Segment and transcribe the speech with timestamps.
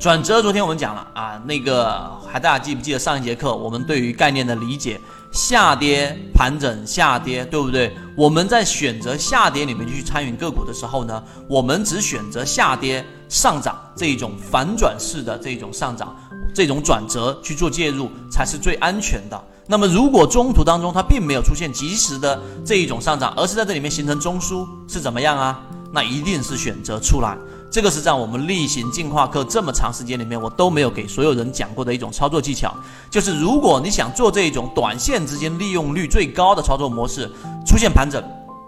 [0.00, 4.98] 转折，昨天我们讲了啊，那个还大家记不记得上一节课我们对于概念的理解？
[5.30, 7.94] 下跌、盘整、下跌，对不对？
[8.16, 16.16] 我们在选择下跌里面去参与个股的时候呢，我们只选择下跌上涨这一种反转式的这种上涨，
[16.54, 19.38] 这种转折去做介入才是最安全的。
[19.66, 25.60] 那么如果中途当中它并没有出现及时的这一种上涨，而是在这里面形成中枢，是怎么样啊？
[25.92, 27.36] 那一定是选择出来。
[27.70, 32.74] 这个是在我们例行进化课这么长时间里面，我都没有给所有人讲过的一种操作技巧，
[33.08, 37.30] 就是如果你想做这一种短线之间利用率最高的操作模式，
[37.64, 38.20] 出现盘整，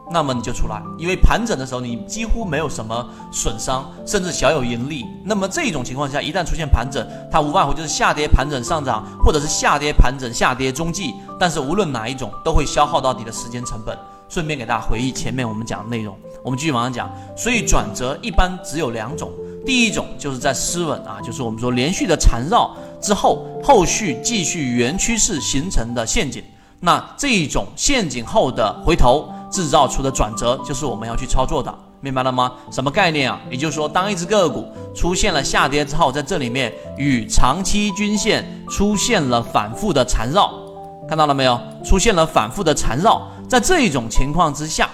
[0.09, 5.05] 那么你就出来，因为盘整的时候你几乎没有什么损伤，甚至小有盈利。
[5.25, 13.99] 那么这种情况下，一旦出现盘整，它无外乎就是下跌盘整上涨，或者是下跌盘整下跌中继，但是无论哪一种，都会消耗到你的时间成本。
[14.29, 17.11] 顺便给大家回忆前面我们讲的内容，我们继续往上讲。
[17.37, 19.31] 所以转折一般只有两种，
[19.65, 26.43] 第一种就是在失稳啊，就是我们说连续的缠绕之后，后续继续原趋势形成的陷阱。
[26.81, 32.53] 那这一种陷阱后的回头制造出的转折，就是我们要去操作的，明白了吗？
[32.73, 33.41] 什么概念啊？
[33.49, 40.53] 也就是说，当一只个股出现了下跌之后，在这里面与长期均线出现了反复的缠绕，
[41.09, 41.57] 看到了没有？
[41.85, 43.29] 出现了反复的缠绕。
[43.49, 44.91] 在这一种情况之下，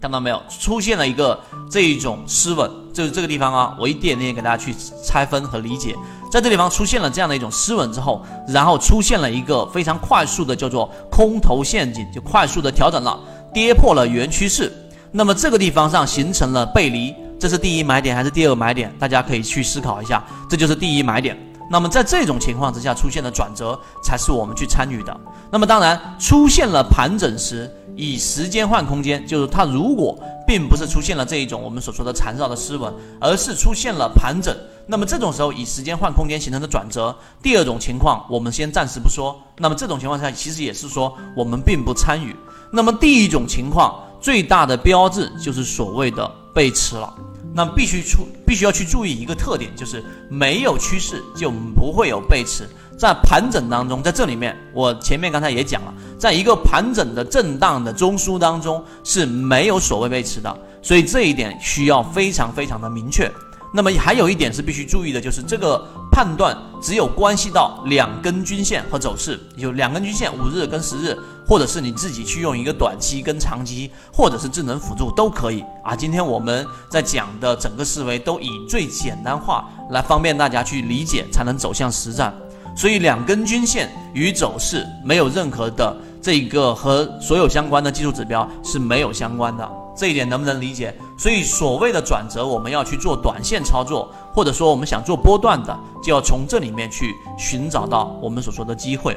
[0.00, 1.38] 看到没有，出现了一个
[1.70, 5.96] 这一种失稳，就是这个地方啊，我一点点给大家去拆分和理解，
[6.30, 13.18] 在这地方出现了这样的一种失稳之后，然后出现了一个非常快速的叫做空头陷阱，就快速的调整了，
[13.54, 14.70] 跌破了原趋势，
[15.10, 18.94] 那么这个地方上形成了背离，这是第一买点还是第二买点？
[18.98, 21.36] 大家可以去思考一下，这就是第一买点。
[21.68, 25.20] 那么在这种情况之下出现的转折，才是我们去参与的。
[25.50, 34.54] 那么当然出现了盘整时，以时间换空间，就是它如果并不是出现了这一种我们所说的缠绕的丝纹，而是出现了盘整，
[34.86, 39.36] 那么这种时候以时间换空间形成的转折，第二种情况我们先暂时不说。
[39.58, 42.36] 那么这种情况下其实也是说我们并不参与。
[42.70, 47.12] 那么第一种情况最大的标志就是所谓的背驰了。
[47.56, 52.68] 那必须出，必须要去注意一个特点，就是没有趋势就不会有背驰。
[52.98, 63.32] 在盘整当中，在这里面，我前面刚才也讲了，在一个盘整的震荡的中枢当中是没有所谓背驰的，所以这一点需要非常非常的明确。
[63.76, 71.14] 那么还有一点是必须注意的，就是这个判断只有关系到两根均线和走势，有两根均线，五日跟十日，
[71.46, 75.94] 或者是你自己去用一个短期跟长期，或者是智能辅助都可以啊。
[75.94, 82.34] 今天我们在讲的整个思维都以最简单化来方便大家去理解，才能走向实战。
[82.74, 89.70] 所以两根均线与走势没有任何的这个和所有相关的技术指标是没有相关的。
[89.96, 90.94] 这一点能不能理解？
[91.18, 99.16] 所以所谓的转折，我们要去做短线操作，或者说我们想做波段的，就要从这里面去寻找到我们所说的机会。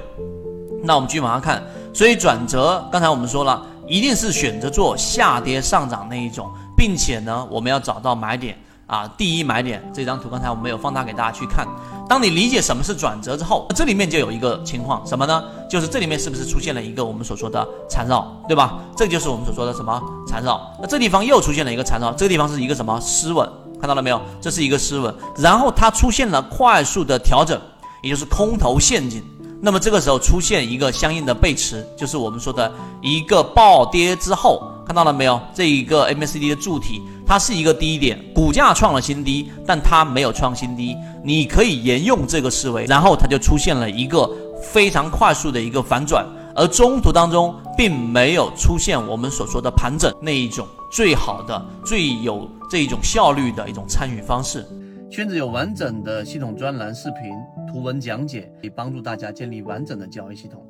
[0.81, 1.61] 那我们继续往下看，
[1.93, 8.57] 所以转折，刚才我们说了，一定是选择做下跌上涨那一种，并且呢，我们要找到买点。
[8.89, 11.67] 啊，第一买点这张图，刚才我没有放大给大家去看。
[12.09, 15.43] 当你理解什么是转折之后，这里面就有一个情况，什么呢？
[15.69, 18.79] 就是这里面是不是出现了一个我们所说的缠绕，对吧？
[18.97, 20.59] 这就是我们所说的什么缠绕？
[20.81, 23.47] 那这地方又出现了一个缠绕，这个地方是一个什么失稳？
[23.79, 24.19] 看到了没有？
[24.41, 27.61] 这是一个失稳，然后它出现了快速的调整，
[28.01, 29.23] 也就是空头陷阱。
[29.61, 32.71] 那么这个时候出现一个相应的背驰，就是我们说的
[33.03, 34.73] 一个暴跌之后。
[34.89, 35.39] 看到了没有？
[35.53, 40.97] 这一个 MACD 的柱体，它是一个低点，股价创了新低，但它没有创新低。
[41.23, 44.27] 你可以沿用这个思维，然后它就出现了一个
[44.63, 54.65] 非常快速的一个反转，而中途当中并没有出现我们所说的盘整那一种最好的、最有这一种效率的一种参与方式。
[55.11, 57.31] 圈子有完整的系统专栏、视频、
[57.71, 60.65] 图文讲解，可以帮助大家建立完整的交易系统。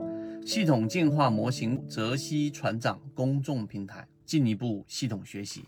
[0.52, 5.64] 系统进化模型，泽西船长公众平台，进一步系统学习。